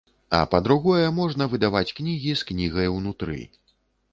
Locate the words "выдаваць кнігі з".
1.51-2.49